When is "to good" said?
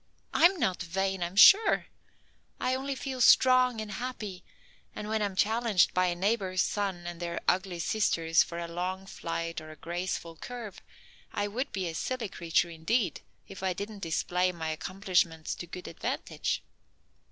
15.53-15.87